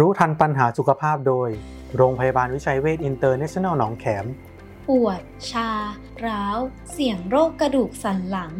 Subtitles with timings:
[0.00, 1.48] รู้ทันปัญหาสุขภาพโดย
[1.96, 4.26] โรงพยาบาลวิชัยเวชอินเตอร์เนชั่นแนลหนองแขม
[4.88, 5.70] ปวด ชา
[6.26, 6.58] ร้าว
[6.90, 8.52] เสี่ยงโรคกระดูกสันหลัง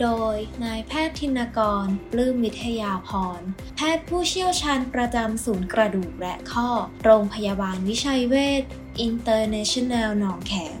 [0.00, 3.40] โดยนายแพทย์ธินกรปลื้มวิทยาพร
[3.76, 6.68] แพทย์ผู้เชี่ยวชาญประจำศูนย์กระดูกและข้อ
[7.04, 8.62] โรงพยาบาลวิชัยเวช
[9.00, 10.80] อินเตอร์เนชั่นแนลหนองแขม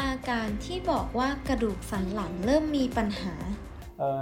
[0.00, 3.34] อาการที่บอกว่ากระดูกสันหลังเริ่มมีปัญหา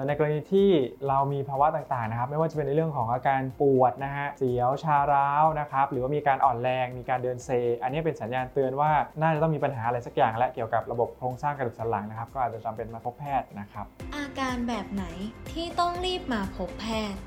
[0.07, 0.69] ในกรณีที่
[1.09, 7.49] เรามีภาวะต่างๆนะครับไม่ว่าจะเป็นในเรื่องของอาการปวดนะฮะเสียวชาร้าวนะครับหรือว่ามีการอ่อนแรงมีการเดินเซ
[7.83, 15.05] อันนี้เป็นสัญญาณเตือนว่าน่าจะต้องมีปัญหาอะไรสักอย่าง และเกี่ยวกับระบบโครงสร้างกระดูกสันหลังนะครับก็อาจจะจำเป็นมาพบแพทย์นะครับอาการแบบไหน
[15.53, 17.21] ที่ต้องรีบมาพบแพทย์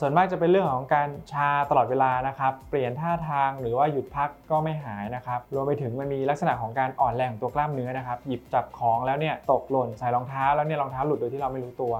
[0.00, 11.94] ส่วนมากจะเป็นเรื่องของการชาตลอดเวลานะครับ เปลี่ยนท่าทางหรือว่าหยุดพักก็ไม่หายนะครับ รวมไปถึงมันมีลักษณะของการอ่อนแรงของตัวกล้ามเนื้อนะครับ หยิบจับของแล้วเนี่ยตกหล่นใส่รองเท้าแล้วเนี่ยรองเท้าหลุดโดยที่เราไม่รู้ตัว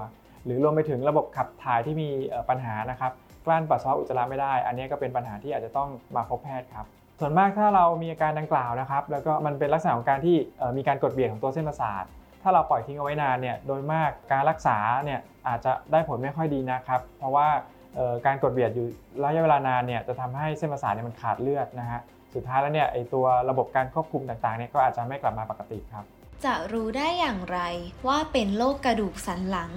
[0.45, 2.09] หรือรวมไปถึงระบบขับถ่ายที่มี
[2.49, 3.11] ปัญหานะครับ
[3.45, 6.85] กลั้นปัสสาวะอุจจาระไม่ได้ อันนี้ก็เป็นปัญหาที่อาจจะต้องมาพบแพทย์ครับ
[7.19, 10.35] ส่วนมากถ้าเรามีอาการดังกล่าวนะครับ แล้วก็มันเป็นลักษณะของการที่
[10.77, 12.03] มีการกดเบี่ยงของตัวเส้นประสาท
[12.41, 17.47] ถ้าเราปล่อยทิ้งเอาไว้นานเนี่ยโดยมากการรักษาเนี่ยอาจจะได้ผลไม่ค่อยดีนะครับ เพราะว่า
[17.95, 18.87] เอ่อการกดเบียดอยู่
[19.23, 21.99] ระยะเวลานานเนี่ยจะทำให้เส้นประสาทเนี่ยมันขาดเลือดนะฮะ
[22.33, 26.05] สุดท้ายแล้วเนี่ยไอตัวระบบการควบคุมต่างๆเนี่ยก็อาจจะไม่กลับมาปกติครับ
[26.45, 27.59] จะรู้ได้อย่างไร
[28.07, 29.71] ว่าเป็นโรคกระดูกสันหลัง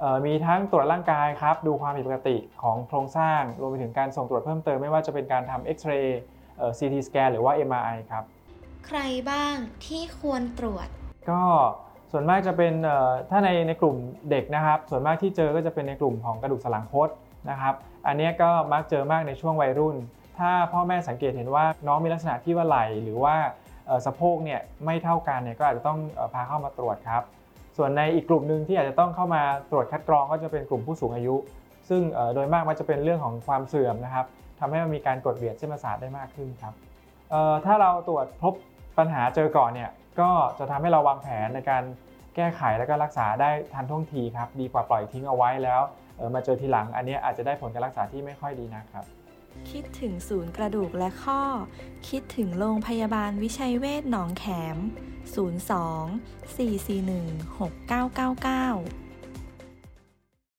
[0.00, 6.20] เอ่อมีทั้งตรวจร่างกายครับดูความผิดปกติของโครงสร้างรวมไปถึงการส่งตรวจเพิ่มเติมไม่ว่าจะเป็นการทำเอ็กซเรย์
[6.58, 8.24] เอ่อ CT สแกนหรือว่า MRI ครับ
[8.86, 9.54] ใครบ้าง
[9.86, 10.88] ที่ควรตรวจ
[11.30, 11.42] ก็
[12.12, 12.72] ส่วนมากจะเป็น
[13.30, 13.96] ถ้าในในกลุ่ม
[14.30, 17.08] เด็กนะครับ ส่วนมากที่เจอก็จะเป็นในกลุ่มของกระดูกสันหลังคด
[17.50, 17.74] นะครับ
[18.06, 19.96] อันนี้ก็มักเจอมากในช่วงวัยรุ่น
[20.38, 23.36] ถ้าพ่อแม่สังเกตเห็นว่าน้องมีลักษณะที่ว่าไหล่หรือว่า
[24.06, 25.98] สะโพกเนี่ยไม่เท่ากันเนี่ยก็อาจจะต้อง
[26.34, 27.24] พาเข้ามาตรวจครับ
[27.76, 31.34] ส่วนในอีกกลุ่มหนึ่งที่อาจจะต้องเข้ามาตรวจคัดกรองก็จะเป็นกลุ่มผู้สูงอายุ
[31.88, 32.02] ซึ่ง
[32.34, 34.26] โดยมากมันจะเป็นเรื่องของความเสื่อมนะครับ
[34.60, 36.74] ทำให้มันมีการกดเบียดเส้นประสาทได้มากขึ้นครับ
[37.64, 38.54] ถ้าเราตรวจพบ
[38.98, 41.82] ปัญหาเจอก่อนเนี่ย ก็จะทำให้เราวางแผนในการ
[42.36, 45.80] แก้ไขและก็รักษาได้ทันท่วงทีครับดีกว่าปล่อยทิ้งเอาไว้แล้ว
[46.34, 49.04] มาเจอทีหลัง อันนี้อาจจะได้ผลการรักษาที่ไม่ค่อยดีนะครับ
[49.70, 51.42] คิดถึงศูนย์กระดูกและข้อ
[52.08, 54.76] คิดถึงโรงพยาบาลวิชัยเวชหนองแขม
[55.36, 59.07] 02 441 6999